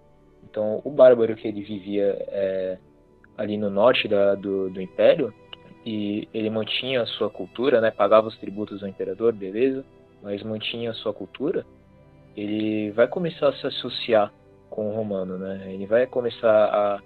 [0.49, 2.79] Então o bárbaro que ele vivia é,
[3.37, 5.35] ali no norte da, do, do império,
[5.85, 7.91] e ele mantinha a sua cultura, né?
[7.91, 9.85] Pagava os tributos ao imperador, beleza,
[10.23, 11.65] mas mantinha a sua cultura.
[12.37, 14.33] Ele vai começar a se associar
[14.69, 15.73] com o romano, né?
[15.73, 17.01] Ele vai começar a,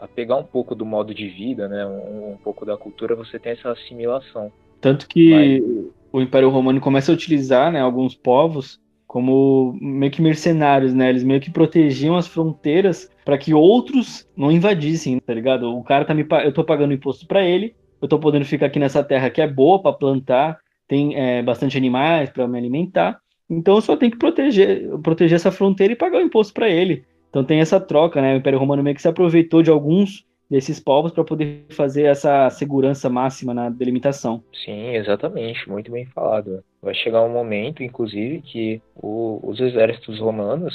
[0.00, 1.84] a pegar um pouco do modo de vida, né?
[1.86, 3.14] Um, um pouco da cultura.
[3.14, 4.52] Você tem essa assimilação.
[4.80, 5.92] Tanto que mas...
[6.12, 7.80] o Império Romano começa a utilizar, né?
[7.80, 11.08] Alguns povos como meio que mercenários, né?
[11.08, 15.74] Eles meio que protegiam as fronteiras para que outros não invadissem, tá ligado?
[15.74, 18.78] O cara tá me eu tô pagando imposto para ele, eu estou podendo ficar aqui
[18.78, 23.76] nessa terra que é boa para plantar, tem é, bastante animais para me alimentar, então
[23.76, 27.04] eu só tenho que proteger, proteger essa fronteira e pagar o imposto para ele.
[27.28, 28.34] Então tem essa troca, né?
[28.34, 32.48] O Império Romano meio que se aproveitou de alguns desses povos para poder fazer essa
[32.50, 34.42] segurança máxima na delimitação.
[34.64, 36.64] Sim, exatamente, muito bem falado.
[36.80, 40.74] Vai chegar um momento, inclusive, que o, os exércitos romanos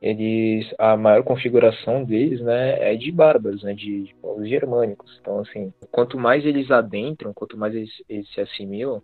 [0.00, 5.40] eles a maior configuração deles né é de bárbaros né de, de povos germânicos então
[5.40, 9.02] assim quanto mais eles adentram quanto mais eles, eles se assimilam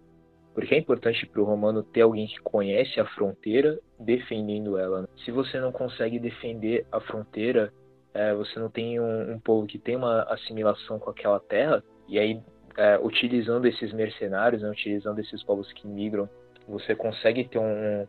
[0.55, 5.09] porque é importante para o romano ter alguém que conhece a fronteira defendendo ela né?
[5.25, 7.73] se você não consegue defender a fronteira
[8.13, 12.19] é, você não tem um, um, povo que tem uma assimilação com aquela terra e
[12.19, 12.41] aí
[12.77, 16.29] é, utilizando esses mercenários né, utilizando esses povos que migram
[16.67, 18.07] você consegue ter um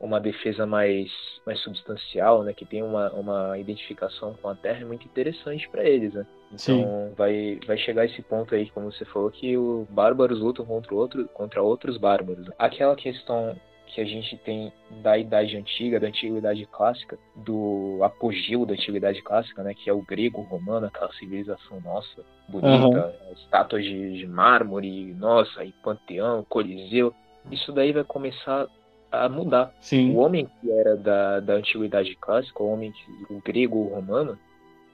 [0.00, 1.10] uma defesa mais,
[1.46, 5.84] mais substancial, né, que tem uma, uma identificação com a Terra, é muito interessante para
[5.84, 6.26] eles, né?
[6.52, 10.94] Então vai, vai chegar esse ponto aí, como você falou, que os bárbaros lutam contra,
[10.94, 12.48] outro, contra outros bárbaros.
[12.58, 13.54] Aquela questão
[13.86, 19.62] que a gente tem da Idade Antiga, da Antiguidade Clássica, do apogeu da Antiguidade Clássica,
[19.62, 23.32] né, que é o grego romano, aquela civilização nossa, bonita, uhum.
[23.34, 27.12] estátuas de, de mármore, nossa, e panteão, coliseu,
[27.50, 28.66] isso daí vai começar
[29.10, 29.74] a mudar.
[29.80, 30.14] Sim.
[30.14, 32.92] O homem que era da, da Antiguidade Clássica, o homem
[33.28, 34.38] o grego ou romano,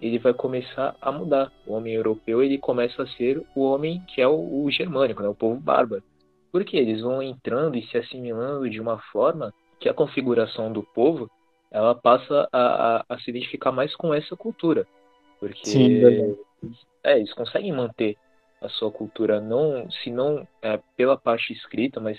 [0.00, 1.52] ele vai começar a mudar.
[1.66, 5.28] O homem europeu ele começa a ser o homem que é o, o germânico, né,
[5.28, 6.02] o povo bárbaro.
[6.52, 11.30] Porque eles vão entrando e se assimilando de uma forma que a configuração do povo
[11.70, 14.86] ela passa a, a, a se identificar mais com essa cultura.
[15.38, 16.02] Porque Sim,
[17.04, 18.16] é, eles conseguem manter
[18.60, 22.18] a sua cultura, não se não é, pela parte escrita, mas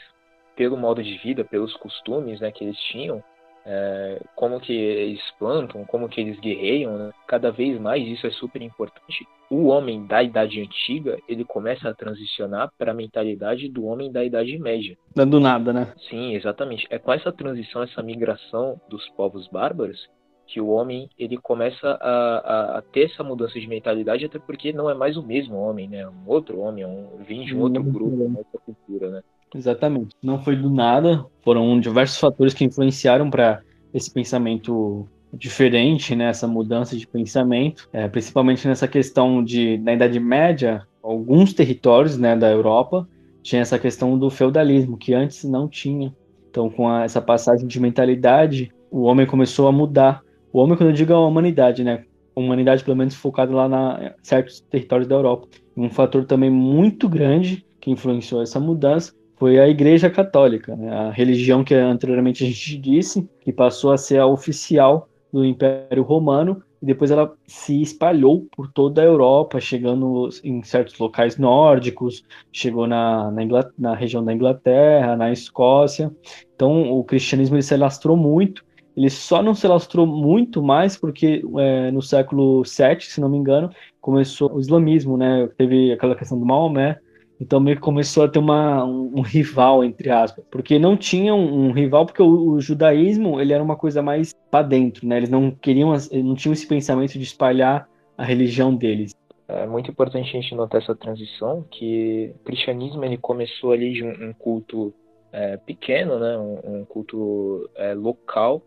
[0.57, 3.23] pelo modo de vida, pelos costumes né, que eles tinham,
[3.63, 7.11] é, como que eles plantam, como que eles guerreiam, né?
[7.27, 9.27] cada vez mais isso é super importante.
[9.49, 14.23] O homem da Idade Antiga, ele começa a transicionar para a mentalidade do homem da
[14.23, 14.97] Idade Média.
[15.15, 15.93] Dando nada, né?
[16.09, 16.87] Sim, exatamente.
[16.89, 20.09] É com essa transição, essa migração dos povos bárbaros,
[20.47, 24.71] que o homem ele começa a, a, a, ter essa mudança de mentalidade, até porque
[24.71, 26.07] não é mais o mesmo homem, né?
[26.07, 29.23] Um outro homem, um, vem de um outro grupo, uma outra cultura, né?
[29.55, 30.15] Exatamente.
[30.21, 33.61] Não foi do nada, foram diversos fatores que influenciaram para
[33.93, 40.19] esse pensamento diferente, né, essa mudança de pensamento, é, principalmente nessa questão de, na Idade
[40.19, 43.07] Média, alguns territórios né, da Europa
[43.41, 46.13] tinha essa questão do feudalismo, que antes não tinha.
[46.49, 50.21] Então, com a, essa passagem de mentalidade, o homem começou a mudar.
[50.51, 52.03] O homem, quando eu digo a humanidade, né,
[52.35, 55.47] a humanidade pelo menos focada lá na certos territórios da Europa.
[55.77, 60.91] Um fator também muito grande que influenciou essa mudança foi a Igreja Católica, né?
[60.91, 66.03] a religião que anteriormente a gente disse, que passou a ser a oficial do Império
[66.03, 72.23] Romano, e depois ela se espalhou por toda a Europa, chegando em certos locais nórdicos,
[72.51, 73.43] chegou na, na,
[73.77, 76.11] na região da Inglaterra, na Escócia.
[76.55, 78.63] Então o cristianismo se alastrou muito,
[78.97, 83.37] ele só não se alastrou muito mais porque é, no século VII, se não me
[83.37, 83.69] engano,
[84.01, 85.47] começou o islamismo, né?
[85.55, 86.99] Teve aquela questão do Maomé,
[87.39, 90.43] então meio que começou a ter uma, um, um rival, entre aspas.
[90.49, 94.33] Porque não tinha um, um rival, porque o, o, judaísmo ele era uma coisa mais
[94.49, 95.17] para dentro, né?
[95.17, 99.15] Eles não queriam, não tinham esse pensamento de espalhar a religião deles.
[99.47, 104.03] É muito importante a gente notar essa transição, que o cristianismo ele começou ali de
[104.03, 104.93] um, um culto
[105.31, 106.37] é, pequeno, né?
[106.37, 108.61] Um, culto é, local,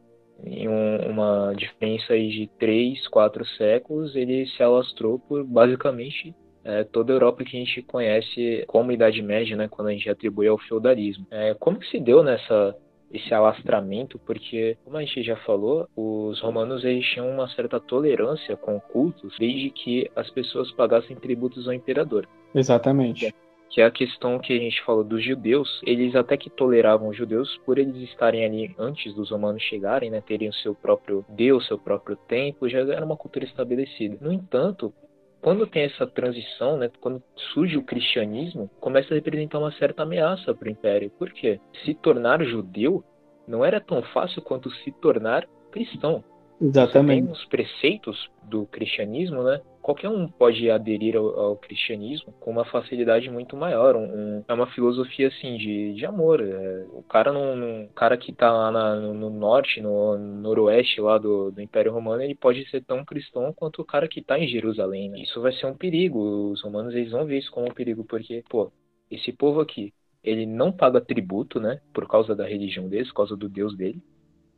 [0.44, 7.12] em uma diferença aí de três, quatro séculos, ele se alastrou por basicamente é, toda
[7.12, 10.58] a Europa que a gente conhece como Idade Média, né, quando a gente atribui ao
[10.58, 11.26] feudalismo.
[11.30, 12.76] É, como que se deu nessa
[13.12, 18.56] esse alastramento, porque, como a gente já falou, os romanos eles tinham uma certa tolerância
[18.56, 22.28] com cultos, desde que as pessoas pagassem tributos ao imperador.
[22.54, 23.34] Exatamente.
[23.68, 27.16] Que é a questão que a gente falou dos judeus, eles até que toleravam os
[27.16, 31.78] judeus por eles estarem ali antes dos romanos chegarem, né, teriam seu próprio deus, seu
[31.78, 34.18] próprio templo, já era uma cultura estabelecida.
[34.20, 34.92] No entanto,
[35.40, 37.22] quando tem essa transição, né, quando
[37.54, 41.10] surge o cristianismo, começa a representar uma certa ameaça para o império.
[41.18, 41.60] Por quê?
[41.84, 43.02] Se tornar judeu
[43.48, 46.22] não era tão fácil quanto se tornar cristão.
[46.60, 47.22] Exatamente.
[47.22, 49.60] Você tem os preceitos do cristianismo, né?
[49.82, 53.96] Qualquer um pode aderir ao, ao cristianismo com uma facilidade muito maior.
[53.96, 56.40] Um, um, é uma filosofia assim de, de amor.
[56.42, 61.16] É, o cara não, cara que está lá na, no, no, norte, no noroeste lá
[61.16, 64.48] do, do Império Romano, ele pode ser tão cristão quanto o cara que está em
[64.48, 65.08] Jerusalém.
[65.08, 65.20] Né?
[65.20, 66.50] Isso vai ser um perigo.
[66.50, 68.70] Os romanos eles vão ver isso como um perigo porque, pô,
[69.10, 71.80] esse povo aqui, ele não paga tributo, né?
[71.92, 74.00] Por causa da religião deles, por causa do Deus dele.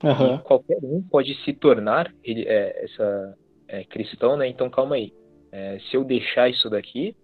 [0.03, 0.39] Uhum.
[0.39, 3.39] qualquer um pode se tornar é, essa
[3.73, 4.47] é, cristão, né?
[4.47, 5.13] Então calma aí.
[5.51, 7.17] É, se eu deixar isso daqui,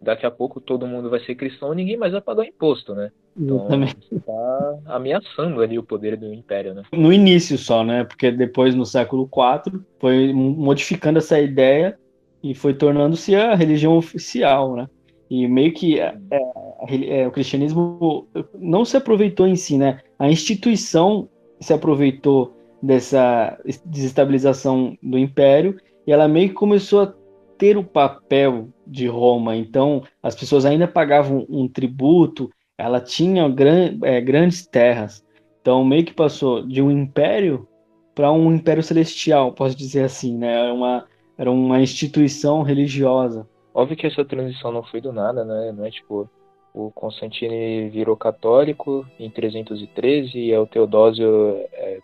[0.00, 3.10] daqui a pouco todo mundo vai ser cristão e ninguém mais vai pagar imposto, né?
[3.36, 6.82] Então você tá ameaçando ali o poder do império, né?
[6.92, 8.04] No início só, né?
[8.04, 11.98] Porque depois no século IV foi modificando essa ideia
[12.42, 14.88] e foi tornando-se a religião oficial, né?
[15.30, 20.00] E meio que é, é, é, o cristianismo não se aproveitou em si, né?
[20.18, 27.14] A instituição se aproveitou dessa desestabilização do império e ela meio que começou a
[27.58, 29.56] ter o papel de Roma.
[29.56, 35.24] Então, as pessoas ainda pagavam um tributo, ela tinha gran, é, grandes terras.
[35.60, 37.66] Então, meio que passou de um império
[38.14, 40.52] para um império celestial, posso dizer assim, né?
[40.52, 41.04] Era uma,
[41.38, 43.48] era uma instituição religiosa.
[43.72, 45.72] Óbvio que essa transição não foi do nada, né?
[45.72, 46.28] Não é tipo,
[46.72, 51.26] o Constantino virou católico em 313 e o Teodósio
[51.72, 51.98] é,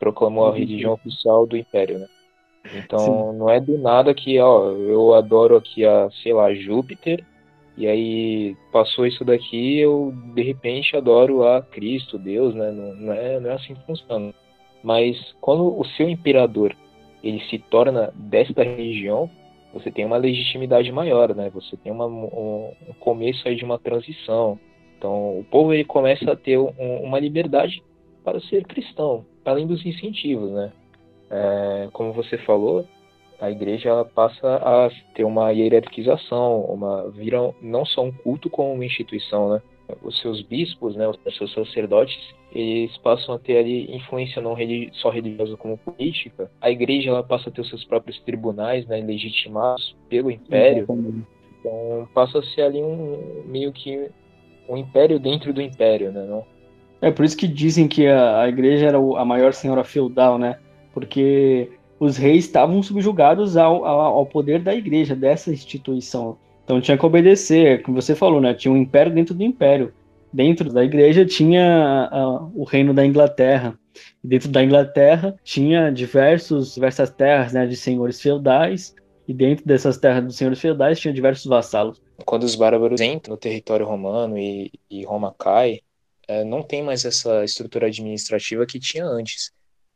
[0.00, 2.06] proclamou a religião oficial do Império, né?
[2.72, 3.38] Então Sim.
[3.38, 7.24] não é do nada que, ó, eu adoro aqui a, sei lá, Júpiter,
[7.76, 12.70] e aí passou isso daqui, eu de repente adoro a Cristo, Deus, né?
[12.70, 14.32] Não, não, é, não é assim que funciona.
[14.82, 16.76] Mas quando o seu imperador
[17.22, 19.30] ele se torna desta religião,
[19.72, 21.50] você tem uma legitimidade maior, né?
[21.50, 24.58] Você tem uma, um, um começo aí de uma transição.
[24.98, 26.70] Então o povo ele começa a ter um,
[27.02, 27.82] uma liberdade
[28.22, 30.72] para ser cristão, além dos incentivos, né?
[31.32, 32.86] É, como você falou,
[33.40, 38.72] a igreja ela passa a ter uma hierarquização, uma vira não só um culto como
[38.72, 39.62] uma instituição, né?
[40.02, 42.16] Os seus bispos, né, os seus sacerdotes,
[42.52, 44.56] eles passam a ter ali influência não
[44.92, 46.50] só religiosa como política.
[46.60, 50.86] A igreja ela passa a ter os seus próprios tribunais, né, legitimados pelo império.
[51.58, 54.08] Então passa a ser ali um meio que
[54.68, 56.24] um império dentro do império, né?
[56.24, 56.44] Não?
[57.00, 60.58] É por isso que dizem que a, a igreja era a maior senhora feudal, né?
[60.92, 66.36] Porque os reis estavam subjugados ao, ao, poder da igreja, dessa instituição.
[66.64, 68.54] Então tinha que obedecer, como você falou, né?
[68.54, 69.92] Tinha um império dentro do império.
[70.32, 73.78] Dentro da igreja tinha uh, o reino da Inglaterra.
[74.24, 78.94] E dentro da Inglaterra tinha diversos, diversas terras né, de senhores feudais.
[79.28, 82.02] E dentro dessas terras dos senhores feudais tinha diversos vassalos.
[82.24, 85.80] Quando os bárbaros entram no território romano e, e Roma cai,
[86.26, 89.52] é, não tem mais essa estrutura administrativa que tinha antes.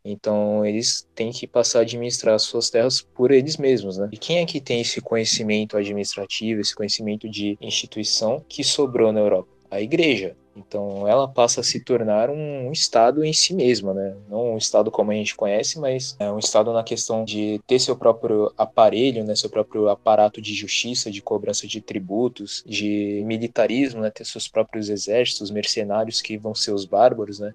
[0.07, 4.09] Então eles têm que passar a administrar suas terras por eles mesmos, né?
[4.13, 9.21] E quem é que tem esse conhecimento administrativo, esse conhecimento de instituição que sobrou na
[9.21, 9.49] Europa?
[9.71, 10.37] A igreja.
[10.57, 14.17] Então ela passa a se tornar um, estado em si mesma, né?
[14.29, 17.79] Não um estado como a gente conhece, mas é um estado na questão de ter
[17.79, 19.35] seu próprio aparelho, né?
[19.37, 24.11] Seu próprio aparato de justiça, de cobrança de tributos, de militarismo, né?
[24.11, 27.53] Ter seus próprios exércitos, mercenários que vão ser os bárbaros, né?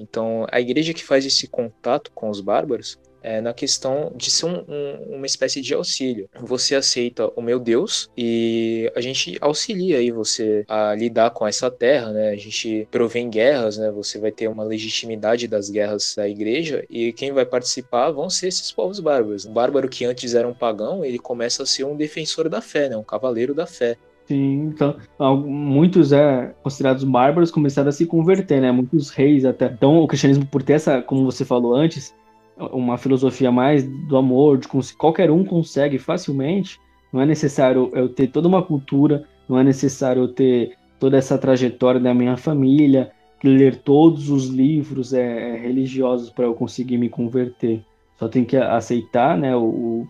[0.00, 4.46] Então, a igreja que faz esse contato com os bárbaros é na questão de ser
[4.46, 6.28] um, um, uma espécie de auxílio.
[6.40, 11.70] Você aceita o meu Deus e a gente auxilia aí você a lidar com essa
[11.70, 12.30] terra, né?
[12.30, 13.90] A gente provém guerras, né?
[13.90, 18.48] Você vai ter uma legitimidade das guerras da igreja e quem vai participar vão ser
[18.48, 19.44] esses povos bárbaros.
[19.44, 22.88] O bárbaro que antes era um pagão, ele começa a ser um defensor da fé,
[22.88, 22.96] né?
[22.96, 23.98] Um cavaleiro da fé.
[24.30, 24.96] Sim, então
[25.44, 28.70] muitos é, considerados bárbaros começaram a se converter, né?
[28.70, 29.66] Muitos reis até.
[29.66, 32.14] Então o cristianismo, por ter essa, como você falou antes,
[32.56, 36.78] uma filosofia mais do amor, de qualquer um consegue facilmente.
[37.12, 41.36] Não é necessário eu ter toda uma cultura, não é necessário eu ter toda essa
[41.36, 43.10] trajetória da minha família,
[43.42, 47.84] ler todos os livros é, é religiosos para eu conseguir me converter.
[48.16, 50.06] Só tem que aceitar, né, o,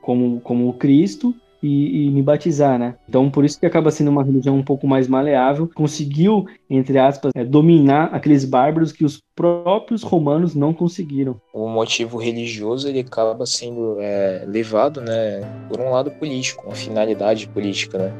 [0.00, 1.34] como como Cristo
[1.64, 2.94] e, e, me batizar, né?
[3.08, 7.32] Então, por isso que acaba sendo uma religião um pouco mais maleável, conseguiu, entre aspas,
[7.34, 11.40] é, dominar aqueles bárbaros que os próprios romanos não conseguiram.
[11.54, 17.48] O motivo religioso ele acaba sendo é, levado, né, por um lado político, uma finalidade
[17.48, 18.12] política, né?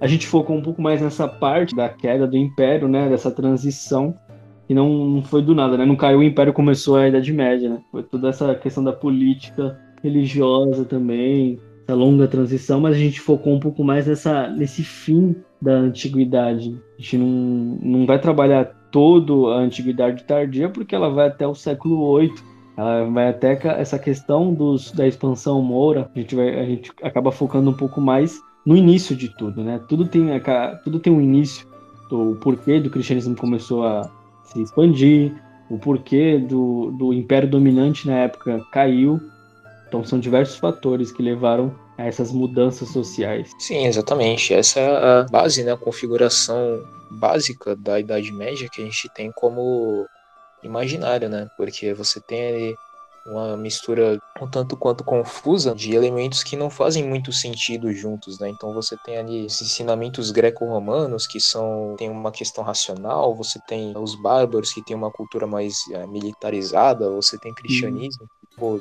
[0.00, 4.14] A gente focou um pouco mais nessa parte da queda do império, né, dessa transição
[4.68, 5.84] e não, não foi do nada, né?
[5.84, 7.78] Não caiu o Império, começou a Idade Média, né?
[7.90, 13.54] Foi toda essa questão da política religiosa também, essa longa transição, mas a gente focou
[13.54, 16.78] um pouco mais nessa, nesse fim da antiguidade.
[16.98, 21.54] A gente não, não vai trabalhar todo a antiguidade tardia, porque ela vai até o
[21.54, 22.32] século VIII.
[22.76, 26.10] Ela vai até essa questão dos, da expansão moura.
[26.14, 29.80] A gente, vai, a gente acaba focando um pouco mais no início de tudo, né?
[29.88, 30.26] Tudo tem,
[30.82, 31.66] tudo tem um início.
[32.10, 34.10] O porquê do cristianismo começou a,
[34.44, 35.32] se expandir,
[35.70, 39.20] o porquê do, do império dominante na época caiu.
[39.88, 43.50] Então são diversos fatores que levaram a essas mudanças sociais.
[43.58, 44.52] Sim, exatamente.
[44.52, 49.30] Essa é a base, né, a configuração básica da Idade Média que a gente tem
[49.32, 50.06] como
[50.62, 51.48] imaginário, né?
[51.56, 52.76] Porque você tem ali
[53.26, 58.48] uma mistura um tanto quanto confusa de elementos que não fazem muito sentido juntos, né?
[58.48, 63.96] Então você tem ali os ensinamentos greco-romanos que são tem uma questão racional, você tem
[63.96, 68.80] os bárbaros que tem uma cultura mais é, militarizada, você tem cristianismo, que, pô,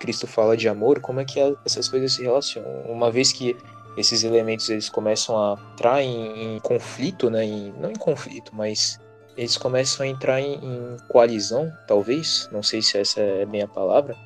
[0.00, 2.82] Cristo fala de amor, como é que essas coisas se relacionam?
[2.90, 3.56] Uma vez que
[3.96, 7.44] esses elementos eles começam a entrar em, em conflito, né?
[7.44, 8.98] Em, não em conflito, mas
[9.40, 13.68] eles começam a entrar em, em coalizão, talvez, não sei se essa é bem a
[13.68, 14.16] palavra,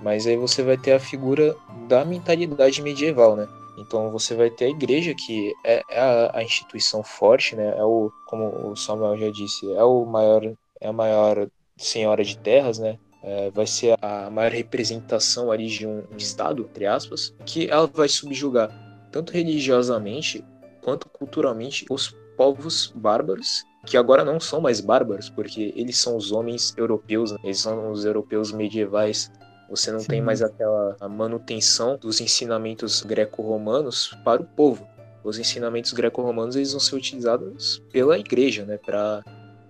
[0.00, 1.56] mas aí você vai ter a figura
[1.88, 3.48] da mentalidade medieval, né?
[3.76, 7.74] Então você vai ter a igreja que é, é a, a, instituição forte, né?
[7.76, 10.44] É o, como o Samuel já disse, é o maior,
[10.80, 12.98] é a maior senhora de terras, né?
[13.22, 18.08] é, vai ser a maior representação ali de um Estado, entre aspas, que ela vai
[18.08, 18.70] subjugar
[19.10, 20.44] tanto religiosamente
[20.82, 26.30] quanto culturalmente os povos bárbaros, que agora não são mais bárbaros, porque eles são os
[26.30, 27.38] homens europeus, né?
[27.42, 29.30] eles são os europeus medievais.
[29.68, 30.06] Você não Sim.
[30.08, 34.86] tem mais aquela manutenção dos ensinamentos greco-romanos para o povo.
[35.24, 39.22] Os ensinamentos greco-romanos eles vão ser utilizados pela igreja, né, para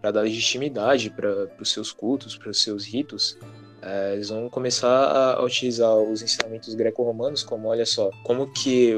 [0.03, 3.37] dar legitimidade para os seus cultos, para os seus ritos.
[3.83, 8.95] É, eles vão começar a, utilizar os ensinamentos greco-romanos como, olha só, como que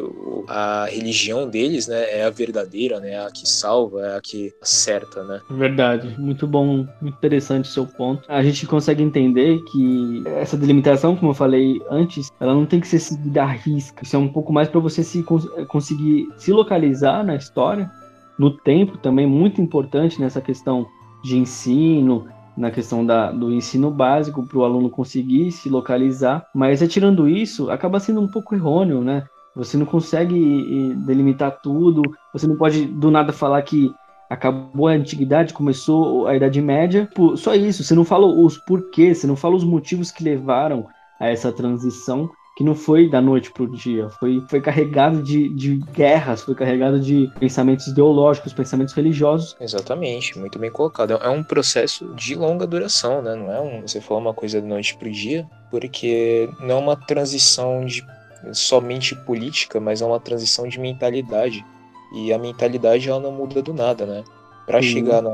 [0.49, 5.23] a religião deles, né, é a verdadeira, né, a que salva, é a que acerta,
[5.25, 5.41] né?
[5.51, 8.23] Verdade, muito bom, muito interessante o seu ponto.
[8.29, 12.89] A gente consegue entender que essa delimitação, como eu falei antes, ela não tem que
[12.89, 14.03] ser seguida à risca.
[14.03, 15.23] Isso é um pouco mais para você se
[15.69, 17.91] conseguir se localizar na história,
[18.39, 20.87] no tempo também muito importante nessa questão
[21.23, 22.27] de ensino,
[22.57, 27.71] na questão da, do ensino básico para o aluno conseguir se localizar, mas retirando isso,
[27.71, 29.25] acaba sendo um pouco errôneo, né?
[29.55, 33.93] Você não consegue delimitar tudo, você não pode do nada falar que
[34.29, 39.27] acabou a antiguidade, começou a Idade Média, só isso, você não fala os porquês, você
[39.27, 40.87] não fala os motivos que levaram
[41.19, 45.49] a essa transição, que não foi da noite para o dia, foi, foi carregado de,
[45.49, 49.57] de guerras, foi carregado de pensamentos ideológicos, pensamentos religiosos.
[49.61, 51.13] Exatamente, muito bem colocado.
[51.13, 53.35] É um processo de longa duração, né?
[53.35, 56.81] Não é um, você falou uma coisa da noite para o dia, porque não é
[56.81, 58.05] uma transição de
[58.53, 61.65] somente política, mas é uma transição de mentalidade.
[62.13, 64.25] E a mentalidade ela não muda do nada, né?
[64.67, 65.31] Para chegar na,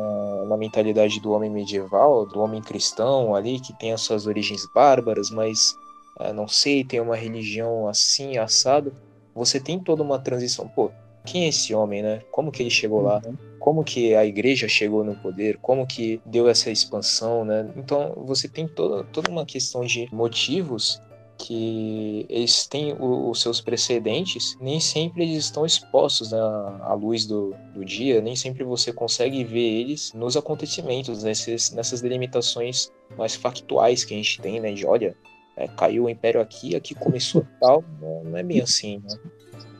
[0.46, 5.30] na mentalidade do homem medieval, do homem cristão ali, que tem as suas origens bárbaras,
[5.30, 5.76] mas
[6.16, 8.92] ah, não sei, tem uma religião assim, assado,
[9.34, 10.66] você tem toda uma transição.
[10.68, 10.90] Pô,
[11.26, 12.22] quem é esse homem, né?
[12.30, 13.20] Como que ele chegou lá?
[13.26, 13.36] Uhum.
[13.58, 15.58] Como que a igreja chegou no poder?
[15.58, 17.70] Como que deu essa expansão, né?
[17.76, 21.02] Então, você tem toda, toda uma questão de motivos
[21.38, 27.54] que eles têm os seus precedentes, nem sempre eles estão expostos né, à luz do,
[27.74, 34.02] do dia, nem sempre você consegue ver eles nos acontecimentos, nesses, nessas delimitações mais factuais
[34.02, 34.72] que a gente tem, né?
[34.72, 35.14] De olha,
[35.56, 39.16] é, caiu o império aqui, aqui começou tal, não é bem assim, né?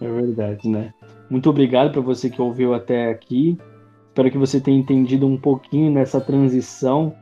[0.00, 0.92] É verdade, né?
[1.28, 3.58] Muito obrigado para você que ouviu até aqui.
[4.08, 7.14] Espero que você tenha entendido um pouquinho nessa transição,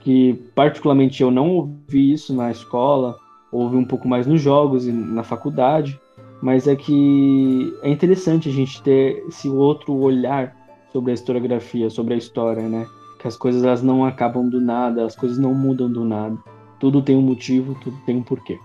[0.00, 3.16] que particularmente eu não ouvi isso na escola,
[3.50, 5.98] ouvi um pouco mais nos jogos e na faculdade,
[6.40, 10.54] mas é que é interessante a gente ter esse outro olhar
[10.92, 12.86] sobre a historiografia, sobre a história, né?
[13.18, 16.36] Que as coisas elas não acabam do nada, as coisas não mudam do nada.
[16.78, 18.60] Tudo tem um motivo, tudo tem um porquê.